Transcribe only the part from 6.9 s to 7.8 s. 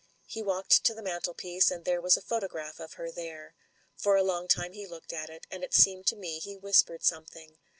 something.